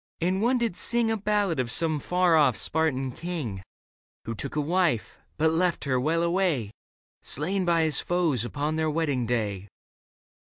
And 0.19 0.41
one 0.41 0.57
did 0.57 0.75
sing 0.75 1.11
A 1.11 1.15
ballad 1.17 1.59
of 1.59 1.69
some 1.69 1.99
far 1.99 2.35
off 2.35 2.57
Spartan 2.57 3.11
king. 3.11 3.61
Who 4.25 4.33
took 4.33 4.55
a 4.55 4.59
wife, 4.59 5.19
but 5.37 5.51
left 5.51 5.83
her, 5.83 5.99
well 5.99 6.23
away! 6.23 6.71
Slain 7.21 7.65
by 7.65 7.83
his 7.83 7.99
foes 7.99 8.43
upon 8.43 8.77
their 8.77 8.89
wedding 8.89 9.27
day. 9.27 9.67